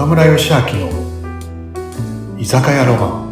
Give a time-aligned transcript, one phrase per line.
[0.00, 0.88] 岡村義明の
[2.38, 3.30] 居酒屋ロマン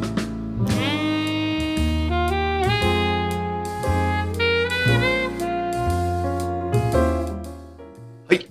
[8.28, 8.46] はい。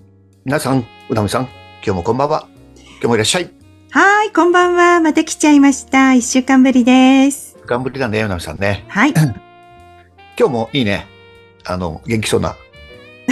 [0.45, 1.51] 皆さん、うなみさん、今
[1.83, 2.47] 日もこんばんは。
[2.93, 3.51] 今日もいらっしゃい。
[3.91, 4.99] はーい、こんばんは。
[4.99, 6.15] また来ちゃいました。
[6.15, 7.55] 一週間ぶりです。
[7.67, 8.83] 頑張りだね、うなみさんね。
[8.87, 9.13] はい。
[10.39, 11.05] 今日もいいね。
[11.65, 12.55] あの、元気そうな。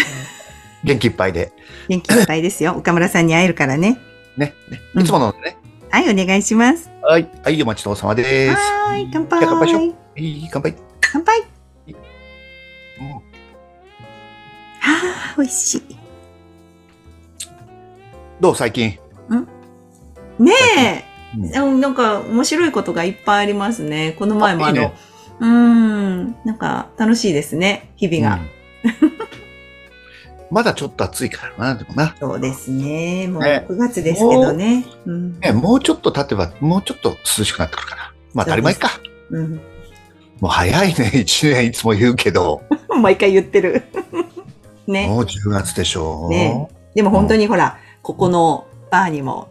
[0.85, 1.53] 元気いっぱいで。
[1.89, 2.75] 元気いっぱいですよ。
[2.77, 3.97] 岡村さんに会えるからね。
[4.37, 4.53] ね。
[4.69, 5.57] ねうんいつものね。
[5.89, 6.91] はい、お願いします。
[7.01, 7.29] はい。
[7.43, 8.55] はい、お待ちどうさまです。
[8.55, 9.39] はーい、乾杯。
[9.45, 10.75] 乾杯しよういい乾杯。
[11.01, 11.39] 乾杯。
[11.39, 13.21] うんは
[14.81, 15.97] あ、美味しい。
[18.39, 18.99] どう最近？
[20.39, 21.05] ね
[21.37, 24.15] うんえ、うんなんか面白いことがいっぱいありますね。
[24.19, 24.93] この前もあの、あいいね
[25.39, 28.41] うーん、なんか楽しいですね、日々が。
[28.41, 28.54] うん
[30.51, 32.15] まだちょっと暑いからな、でもな。
[32.19, 33.27] そうですね。
[33.27, 34.85] もうね9月ですけどね。
[35.05, 35.39] うん。
[35.39, 38.13] ね、もうちょっと経てば、もうちょっと涼しくなってくるかな。
[38.33, 38.89] まあ当たり前か。
[39.31, 39.61] うん。
[40.39, 42.61] もう早いね、 一年いつも言うけど。
[43.01, 43.83] 毎回言ってる。
[44.87, 45.07] ね。
[45.07, 46.29] もう10月でしょう。
[46.29, 49.49] ねでも本当にほら、ここのバーにも、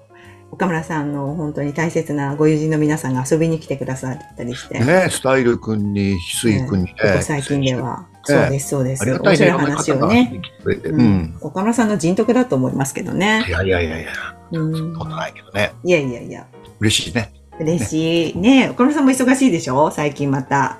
[0.51, 6.95] 岡村さんの本当に大切なご友人の皆さんが遊びに来てくださったりして、ねスタイル君に、翡翠君にね。
[6.97, 8.06] ここ最近では。
[8.25, 9.03] そうです、そうです。
[9.03, 10.41] ありがたい話をね。
[10.64, 11.39] ううんん。
[11.41, 13.50] 岡村さんの人徳だと思いますけどねい。
[13.50, 14.12] やいやいやいや、
[14.53, 15.72] うんそんなことないけどね。
[15.84, 16.47] いやいやいや、
[16.80, 17.33] 嬉しいね。
[17.61, 18.39] 嬉しい。
[18.39, 19.91] ね岡村さんも忙しいでしょ？
[19.91, 20.78] 最近また。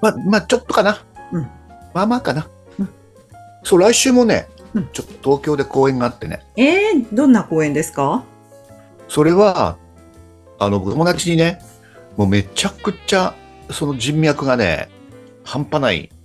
[0.00, 1.02] まあ、まあ、ちょっとかな。
[1.32, 1.42] うん
[1.94, 2.48] まあまあかな。
[2.78, 2.88] うん
[3.62, 6.44] そう、来週もねうん、ちょっと東京で公演があってね。
[6.56, 8.24] えー、どんな公演ですか？
[9.08, 9.76] それは、
[10.58, 11.60] あの、友達にね、
[12.16, 13.34] もうめちゃくちゃ、
[13.70, 14.88] その人脈がね、
[15.44, 16.23] 半端ないうん、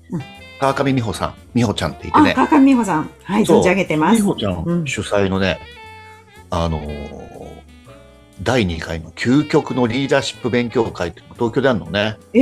[0.60, 2.34] 川上美穂さん、美穂ちゃんっていてあ、ね。
[2.34, 3.10] 川上美穂さん。
[3.24, 4.18] はい、存じ上げてます。
[4.18, 5.60] 美穂ちゃうんん主催のね、
[6.50, 7.20] あのー
[8.42, 12.18] 第2回の究極のリーダーシップ勉強会って東京であるのね。
[12.34, 12.40] え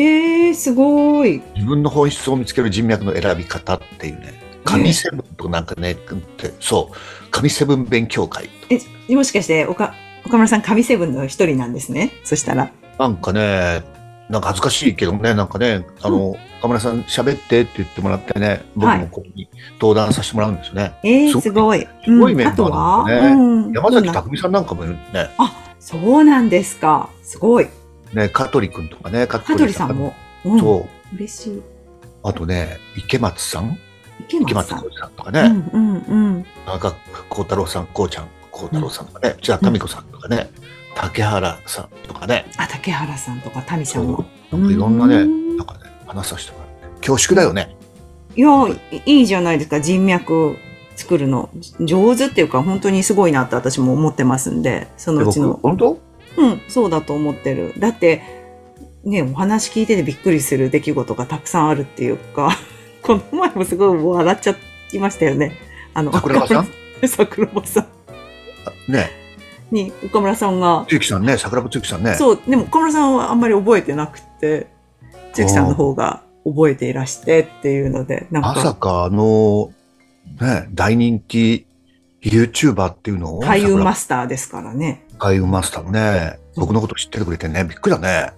[0.51, 1.41] ー、すごい。
[1.55, 8.47] 自分の本質を見つける人脈の選び方っていうね、神セブンとなんかね、ってそう、神セブン勉強会。
[8.69, 12.11] え、もしかして、岡、岡村さん、神セブンの一人なんですね？
[12.23, 12.71] そしたら。
[12.99, 13.81] なんかね、
[14.29, 19.47] なんか恥ずかしいけどね、なんかね、あの、岡村さん喋ってって言ってもらってね、僕もここに
[19.79, 20.93] 登壇させてもらうんですよね。
[21.03, 21.87] えー、すすごい。
[22.03, 23.29] すごいうんメンバーなんだよね
[23.67, 25.29] うん、山崎匠さんなんかもいるね、
[25.79, 27.09] そうなんですか。
[27.23, 27.67] すごい。
[28.13, 30.13] ね、香取君とかね、香香取さんも。
[30.43, 31.15] うん、そう。
[31.15, 31.61] 嬉しい。
[32.23, 33.77] あとね、池松さん
[34.27, 35.11] 池池松松さん。
[35.11, 36.45] とかうね、んうんうん。
[36.65, 36.93] 中
[37.29, 40.49] 幸太郎さん、こうちゃん、幸太郎さんとかね、千田民子さんとかね、
[40.97, 44.25] 竹原さんとかね、あ、竹原さんとか、タミさんも。
[44.51, 47.07] なんかいろんなね、うんなんかね、話させてもらって。
[47.07, 47.75] 恐縮だよね。
[48.35, 48.49] いや、
[49.05, 49.79] いいじゃないですか。
[49.79, 50.57] 人脈
[50.95, 51.49] 作るの。
[51.79, 55.59] 上手っていうか、本当にすごいなって私も思ってますんで、そのうちの。
[55.61, 55.99] 本当？
[56.37, 57.73] うん、そうだと思ってる。
[57.77, 58.21] だって、
[59.03, 62.51] ね、お話聞いててびっくりする出来事がたくさんあるっていうか、
[63.01, 64.55] この前もすごい笑っちゃ
[64.93, 65.53] いましたよね。
[65.93, 66.67] あの、桜庭さん？
[67.07, 69.09] 桜庭さんね、
[69.71, 72.15] に岡村さんが、つゆきさんね、桜庭つゆきさんね。
[72.15, 74.67] そう、でも岡村さんはあんまり覚えてなくて、
[75.33, 79.71] 千秋さんの方が覚えていらしてっていうので、なんまさか、かあの、
[80.41, 81.65] ね、大人気
[82.21, 85.05] YouTuber っていうのを、開運マススターですからね。
[85.19, 88.33] 開運マスターもね、僕のこと知っててくれてね、びっくりだね。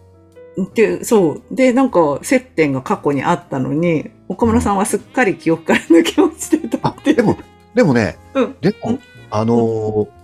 [0.74, 1.42] で、そう。
[1.52, 7.14] で、なんか、接点が過去にあったのに、岡村さんはすっかり記憶から抜け落ちてたあって。
[7.14, 7.38] でも、
[7.74, 10.19] でもね、うんでもうん、あのーね、会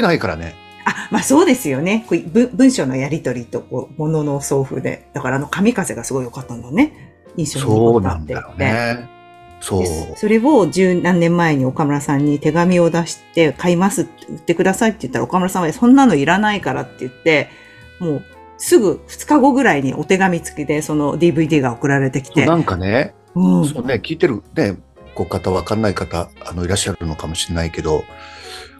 [0.00, 0.54] ってないからね。
[0.84, 2.04] あ、まあそうですよね。
[2.08, 5.08] こう文文章のやりとりと、こう、ものの送付で。
[5.12, 7.12] だから、あの、神風がすごい良かったんだね。
[7.36, 8.48] 印象に残ったって言って。
[8.48, 9.10] なんだよね。
[9.60, 9.82] そう。
[9.82, 17.50] でそれを十何年前に岡村さんに手紙を出して買いますって言ってくださいって言ったら岡村さんはそんなのいらないからって言って、
[17.98, 18.24] もう
[18.56, 22.46] すぐ2日後ぐらいにお手紙付きでその DVD が送られてきて。
[22.46, 24.78] なんかね、うんそうね、聞いてるね、
[25.14, 28.04] ご方、わかんない方、あの、いらっしゃるのかもしれないけど、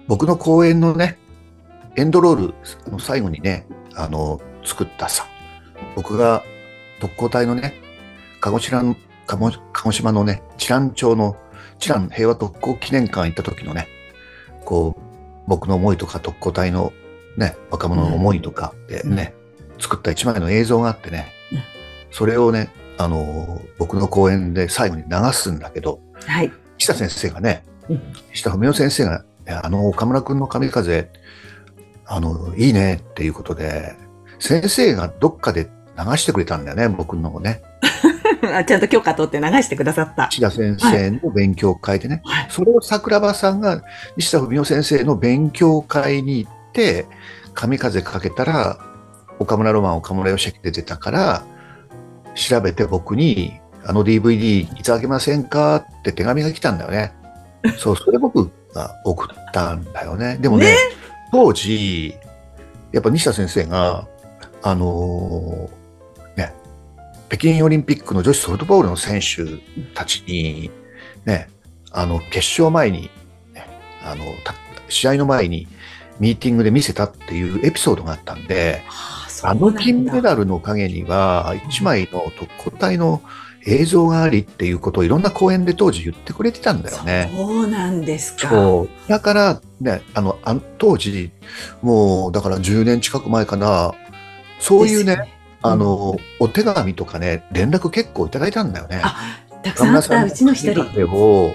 [0.08, 1.19] 僕の講演のね、
[1.97, 2.55] エンドロール
[2.91, 5.26] の最後にね、あの、作ったさ、
[5.97, 6.43] 僕が
[7.00, 7.75] 特攻隊のね、
[8.41, 11.37] 鹿児島の、鹿児鹿児島のね、知覧町の、
[11.79, 13.88] 知覧平和特攻記念館行った時のね、
[14.64, 15.00] こう、
[15.47, 16.93] 僕の思いとか特攻隊の
[17.37, 19.35] ね、若者の思いとかでね、
[19.79, 21.58] 作った一枚の映像があってね、うん。
[22.11, 26.52] それをね、あの、僕の講演で最後に流すんだけど、はい。
[26.76, 28.00] 岸田先生がねうん、
[28.32, 31.11] 岸田文雄先生が、あの、岡村くんの神風、
[32.06, 33.94] あの、いいねっていうことで、
[34.38, 37.62] 先生がどっかで流してくれたんだよね、僕のね。
[38.55, 40.29] あちゃんと許可取って流してくださった。
[40.29, 43.82] 岸田先生の勉強会でね、はいそれを桜庭さんが
[44.17, 47.06] 西田文夫先生の勉強会に行って、
[47.55, 48.79] 神風かけたら、
[49.38, 51.43] 岡村ロマン、岡村義明で出たから、
[52.35, 55.76] 調べて僕に、あの DVD いただけませんか？
[55.76, 57.12] って手紙が来たんだよね。
[57.79, 60.38] そう、それ僕が送ったんだよね。
[60.40, 60.76] でもね、ね？
[61.32, 62.14] 当時、
[62.93, 64.06] やっぱ西田先生が、
[64.62, 66.55] あのーね、
[67.28, 69.44] 北京オリンピックの女子ソフトボールの選手
[69.94, 70.70] たちに、
[71.25, 71.49] ね、
[71.93, 73.11] あの、決勝前に、
[73.55, 73.67] ね、
[74.05, 74.55] あの、た
[74.88, 75.69] 試合の前に
[76.19, 83.23] ミーティングで見せたっていうエピソードがあったんで、はあ、の金メダルの陰には、一枚の特攻隊の
[83.67, 87.31] 映像がありっていうことをいろんな講演で当時言ってくれてたんだよね。
[87.35, 88.49] そうなんですか。
[88.49, 89.09] そう。
[89.09, 91.31] だから、ね、あの、あの当時、
[91.83, 93.93] もう、だから10年近く前かな、
[94.59, 95.27] そういうね、ですよ
[95.62, 99.01] あの、お手紙とかね、連絡結構いただいたんだよね。
[99.05, 100.87] あたくさんあったうちの一人。
[100.87, 101.53] 手を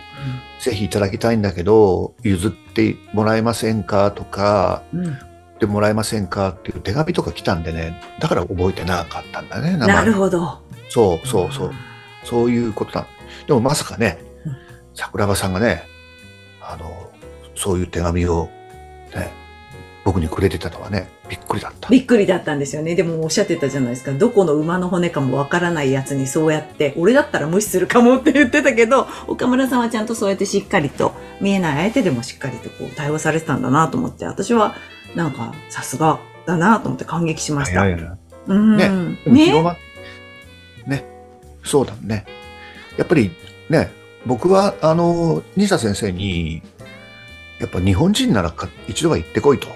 [0.59, 4.11] ぜひいただきたいんだけど、譲ってもらえませんか？
[4.11, 5.13] とか、うん言
[5.57, 6.49] ってもらえませんか？
[6.49, 10.59] っていう手紙とか来たんでね、だから覚えてなかったんだね、なるほど。
[10.89, 11.71] そうそうそう。
[12.25, 13.07] そういうことだ。
[13.47, 14.57] でもまさかねうん、
[14.93, 15.83] 桜庭さんがね、
[16.61, 17.11] あの、
[17.55, 18.49] そういう手紙を
[19.15, 19.31] ね、
[20.03, 21.89] 僕にくれてたとはね、びっくりだった。
[21.89, 22.95] びっくりだったんですよね。
[22.95, 24.11] でもおっしゃってたじゃないですか。
[24.11, 34.75] どこの馬の骨かもわからないやつにそうやって、俺だったら無視するかもって言ってたけど、岡村さんはちゃんとそうやってしっかりと、見えない相手でもしっかりとこう対応されてたんだなと思って、私は
[35.15, 37.79] なんかさすがだなと思って感激しました。
[37.79, 38.17] 早いな。
[38.47, 38.77] うん。
[38.77, 39.84] ね広まっね、
[41.65, 42.25] そうだね。
[42.97, 43.31] やっぱり
[43.69, 43.91] ね、
[44.25, 46.61] 僕は、あの、西田先生に、
[47.59, 49.67] やっぱ日本人ならか一度は行ってこいと。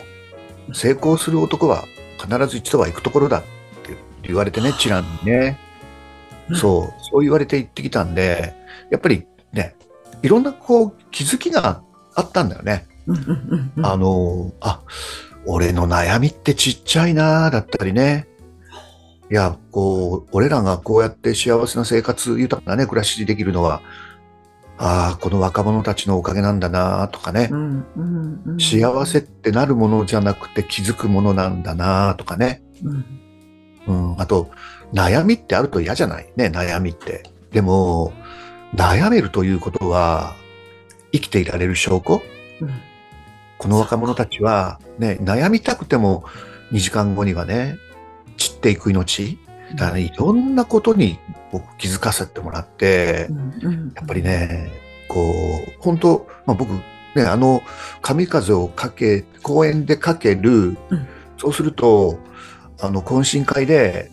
[0.74, 1.86] 成功する男は
[2.22, 5.58] 必ず一度は行くところだって言われてね、チランにね。
[5.64, 5.70] うん
[6.56, 8.56] そう、そう言われて行ってきたんで、
[8.90, 9.76] やっぱりね、
[10.24, 11.84] いろんなこう気づきが
[12.16, 12.88] あったんだよね。
[13.84, 14.82] あの、あ、
[15.46, 18.28] 俺の悩みってちっちゃいなだったりね。
[19.32, 23.82] いや、こう、俺らがこうやって幸せな生活、豊かなね、暮らしできるのは、
[24.78, 27.56] ああ、この若者たちのおかげなんだなとかねう。
[27.58, 32.62] んうんうん幸せってなるものじゃなくて気づくものなんだなとかね。
[32.84, 33.06] うん
[33.88, 34.22] うん。
[34.22, 34.50] あと、
[34.94, 37.24] 悩みってあると嫌じゃないね、悩みって。
[37.52, 38.14] でも、
[38.76, 40.36] 悩めるということは、
[41.12, 42.22] 生きていられる証拠？
[42.62, 42.70] うん
[43.58, 46.24] この若者たちは、ね、悩みたくても
[46.72, 47.78] 2時間後にはね、
[48.38, 49.38] 散っていく命？
[49.72, 51.20] だからね、いろんなことに
[51.52, 54.72] 僕気づかせてもらってう、んうんやっぱりね、
[55.08, 56.72] こう、本当まあ僕、
[57.16, 57.62] ね、あの、
[58.02, 62.20] 神風をかけ、公園でかける、うんそうすると、
[62.82, 64.12] あの、懇親会で、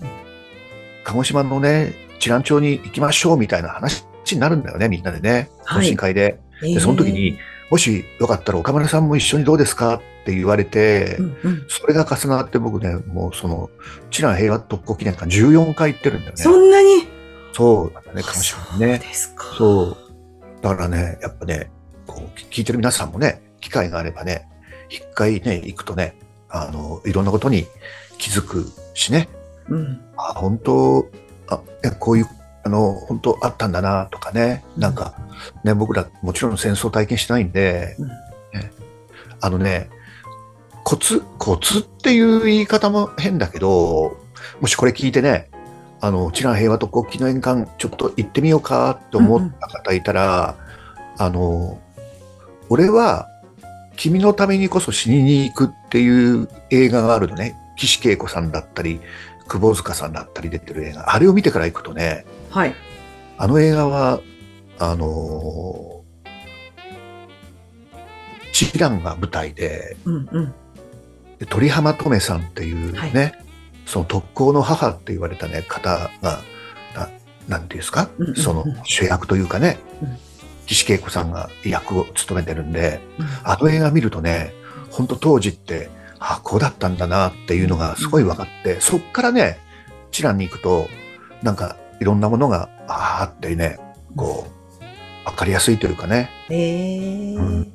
[1.03, 5.51] 鹿児島のね、知覧町に行きましょうみたいな話になるんだよね、みんなでね。
[5.67, 6.39] 懇はい親会で。
[6.63, 7.37] で、その時に、
[7.71, 13.71] もしよかったら岡村さんも一緒にどうですかって言われて、うんうんそれが重なって僕ね、もうその、
[14.11, 16.43] 知覧平和特攻記念館14回行ってるんだよね。
[16.43, 17.07] そんなに？
[17.53, 19.09] そうだね、鹿児島にねそう。
[19.09, 19.45] ですか。
[19.57, 19.97] そう。
[20.63, 21.71] だからね、やっぱね、
[22.07, 24.49] こう、聞いてる皆さんもね、機会があればね、
[24.89, 26.17] 一回ね、行くとね、
[26.49, 27.67] あの、いろんなことに
[28.19, 29.29] 気づくしね、
[29.69, 30.01] うん。
[30.17, 31.09] あ、本当
[31.49, 32.27] あ、ねこういう、
[32.67, 35.15] あの、本当あったんだな、とかね、なんか、
[35.63, 38.73] ね、僕らもちろん戦争体験してないんで、うんね、
[39.41, 39.89] あのね、
[40.83, 44.17] コツ、コツっていう言い方も変だけど、
[44.61, 45.49] もしこれ聞いてね、
[46.01, 50.57] あの、知覧平和特攻記念館ちょっと行ってみようかと思った方いたら、
[51.19, 51.79] あの、
[52.69, 53.29] 俺は
[53.95, 57.55] 君のためにこそ死にに行くっていう映画があるのね。
[57.77, 59.01] 岸恵子さんだったり、
[59.47, 61.15] 久保塚さんだったり出てる映画。
[61.15, 62.75] あれを見てから行くとね、はい。
[63.37, 64.23] あの映画は、
[64.79, 66.27] あのー、
[68.51, 70.55] チランが舞台で、うんうん。
[71.39, 73.33] で鳥浜トメさんっていうね、はい。
[73.85, 76.41] その特攻の母って言われたね、方が、
[76.95, 77.11] な
[77.47, 78.37] なんていうんですか、うんうんうん。
[78.37, 80.17] その主役というかねうん、
[80.65, 83.27] 岸恵子さんが役を務めてるんで、うん。
[83.45, 84.55] あの映画見るとね、
[84.91, 89.59] 本当当時って、あこうだったんだなっていうのがすごい分かって、そっからね、
[90.11, 90.89] チランに行くと、
[91.43, 93.79] なんかいろんなものが、ああってね、
[94.17, 96.31] こう、分かりやすいというかね。
[96.51, 97.73] ええうん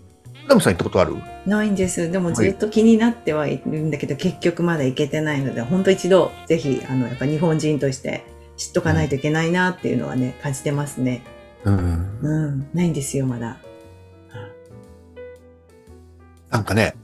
[0.47, 1.15] ダムさん行ったことある？
[1.45, 2.11] ないんです。
[2.11, 8.25] でもずっと気になってはいるんだけど、結局まだ行けてないので、本当一度、ぜひ、あの、やっぱ日本人として
[8.57, 11.23] 知っとかないといけないなっていうのはね、感じてますね。
[11.63, 12.19] うん。
[12.21, 12.69] うん。
[12.73, 13.59] ないんですよ、まだ。
[16.49, 16.95] なんかね、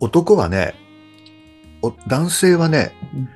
[0.00, 0.74] 男はね、
[1.82, 3.28] お男性はねうん、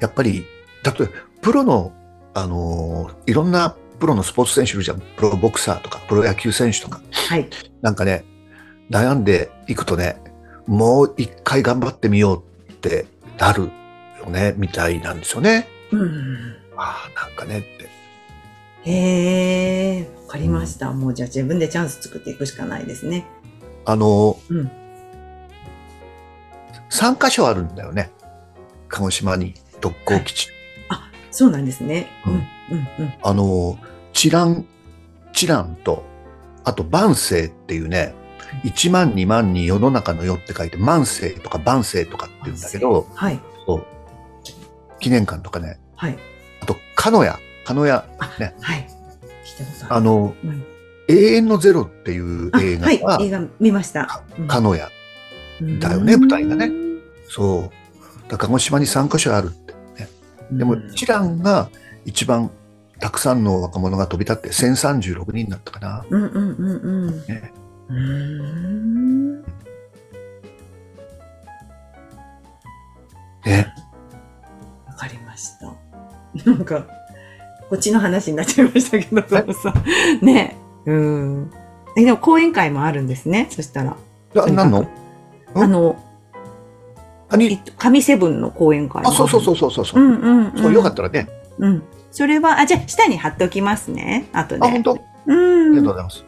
[0.00, 0.44] やっぱり、
[0.84, 1.08] 例えば、
[1.42, 1.92] プロの
[2.34, 5.00] あのーいろんなプロのスポーツ選手いるじゃん。
[5.00, 7.02] プロボクサーとか、プロ野球選手とか。
[7.12, 7.48] はい。
[7.82, 8.24] なんかね、
[8.90, 10.16] 悩んでいくとね、
[10.66, 13.06] もう一回頑張ってみようって
[13.38, 13.70] なる
[14.18, 15.68] よね、みたいなんですよね。
[15.92, 16.56] うん。
[16.76, 17.90] ああ、なんかねって。
[18.90, 20.92] へえ、わかりました。
[20.92, 23.26] もうじゃあ自分でチャンス作っていくしかないですね。
[23.84, 24.70] あのー、うん。
[26.90, 28.10] 3カ所あるんだよね。
[28.88, 30.48] 鹿児島に特攻基地。
[31.30, 32.08] そうなんですね。
[32.26, 33.14] う、うんんうん、うん。
[33.22, 33.78] あのー、
[34.12, 34.66] チラン、
[35.32, 36.04] チランと、
[36.64, 38.14] あと万世っていうね、
[38.64, 43.86] 1万2万に世の中の世って書いて万世とか万世とかって言うんだけど、はい、そう
[44.98, 46.18] 記念館とかね、はい。
[46.60, 48.88] あと、鹿屋、鹿屋、あ、ねはい。
[49.88, 50.64] あの、うん、
[51.08, 54.22] 永遠のゼロっていうあ映画が、はい、映画見ました。
[54.38, 54.90] うん鹿屋。
[55.78, 56.70] だよね舞台がね。
[57.28, 58.30] そう。
[58.30, 59.52] だ鹿児島に3カ所ある。
[60.52, 61.70] でも、うんチランが
[62.04, 62.50] 一番
[62.98, 66.04] たくさんの若者が飛び立って1036人だったかな。
[66.08, 67.26] うんうんうんうん。
[67.26, 67.52] ね
[67.88, 69.42] うーん。
[73.46, 73.74] ね。
[74.86, 75.72] わかりました。
[76.50, 76.86] なんか、
[77.70, 79.22] こっちの話になっちゃいましたけど、
[80.22, 81.50] ねうん。
[81.96, 83.96] え、でも講演会もあるんですね、そしたら。
[84.36, 84.86] あ、なんの
[85.54, 85.96] うんあの、
[87.38, 89.02] えっと、神セブンの講演会。
[89.04, 90.04] あ、そうそうそううそうそうそうう。
[90.04, 90.62] んうん、うん。
[90.62, 91.28] そうよかったらね。
[91.58, 91.82] うん。
[92.10, 94.26] それは、あ、じゃあ、下に貼っておきますね。
[94.32, 94.66] 後で。
[94.66, 94.92] あ、本当？
[94.92, 94.96] あ
[95.28, 95.76] りうん。
[95.76, 96.24] がとうございます。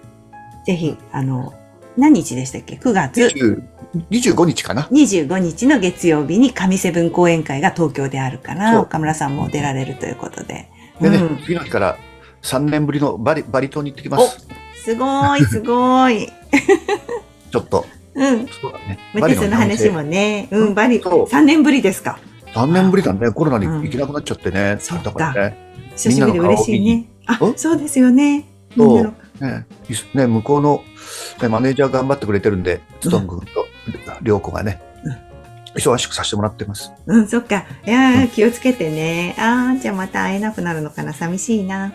[0.67, 1.53] ぜひ、あの、
[1.97, 3.63] 何日でしたっけ ?9 月？20
[4.11, 4.83] 25日かな。
[4.91, 10.69] 25日の月曜日に神セブン講演会が東京であるから、岡村さんも出られるということで。
[11.01, 11.99] でね、うん次の日から
[12.43, 14.47] 3年ぶりのバリバリ島に行ってきます。
[14.85, 16.27] すごい、すごい。
[17.53, 17.85] ちょっと。
[18.15, 18.47] うん。
[18.49, 18.99] そうだね。
[19.15, 20.49] またその話もね。
[20.51, 22.19] うん、バリ、そう3年ぶりですか。
[22.55, 23.31] 3年ぶりだね。
[23.31, 24.77] コロナにうん行けなくなっちゃってね。
[24.81, 25.57] そっかだからね。
[25.97, 27.09] 久しぶりで嬉しいね。
[27.27, 28.45] あうん、そうですよね。
[28.77, 29.15] そう
[30.15, 30.85] ね、向こうの、
[31.41, 33.67] ね、マネージャー頑張ってくれてるんで、つとん君と、
[34.23, 34.81] りょうこがね、
[35.75, 36.93] 忙しくさせてもらってます。
[37.07, 37.65] うん、そっか。
[37.87, 39.35] いやー気をつけてね。
[39.39, 41.13] あー、じゃあまた会えなくなるのかな。
[41.13, 41.93] 寂しいな。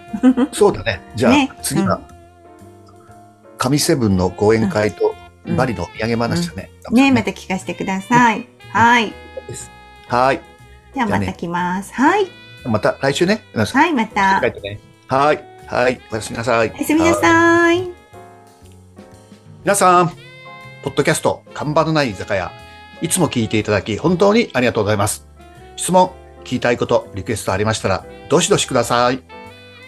[0.51, 1.01] そうだね。
[1.15, 2.01] じゃあ、ね次は、
[3.57, 5.16] 神セブンの講演会と、うん
[5.55, 6.69] バリのお土産話だね。
[6.91, 8.47] ね、また聞かせてください。
[8.69, 9.13] はい。
[10.07, 10.41] はい。
[10.93, 11.93] じゃあまた来ます。
[11.93, 12.27] はい。
[12.65, 13.43] また来週ね。
[13.53, 14.41] はい、また。
[15.07, 15.43] はい。
[15.67, 16.01] はい。
[16.11, 16.71] おやすみなさい。
[16.71, 17.89] おやすみなはいさい。
[19.63, 20.09] 皆さん、
[20.83, 22.51] ポッドキャスト、看板のない居酒屋、
[23.01, 25.27] いつも聞いていただき、本当にありがとうございます。
[25.75, 26.11] 質問、
[26.41, 29.21] 聞きたいこと、リクエストありましたら、どしどしください。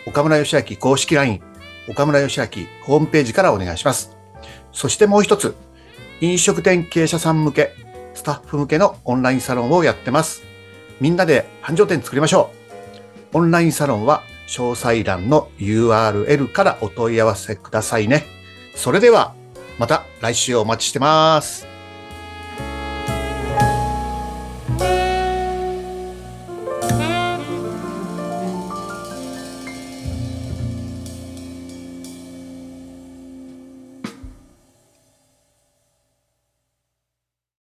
[0.06, 1.42] 岡村義明公式 LINE、
[1.88, 2.46] 岡村義明
[2.84, 4.19] ホームページからお願いします。
[4.72, 5.56] そしてもう一つ、
[6.22, 7.74] 飲食店経営者さん向け、
[8.14, 10.44] スタッフ向けのオンラインサロンをやってます。
[11.00, 12.52] みんなで繁盛店作りましょ
[13.34, 13.38] う。
[13.38, 18.26] オンラインサロンは詳細欄の URL からお問い合わせくださいね。
[18.76, 19.34] それでは、
[19.78, 21.69] また来週お待ちしてます。